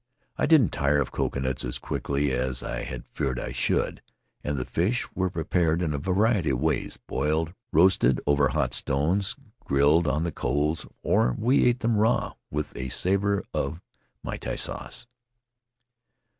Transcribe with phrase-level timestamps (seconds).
[0.35, 4.01] I didn't tire of coconuts as quickly as I had feared I should;
[4.43, 9.35] and the fish were prepared in a variety of ways— boiled, roasted over hot stones,
[9.63, 13.79] grilled on the coals, or we ate them raw with a savor of
[14.23, 15.05] miti sauce.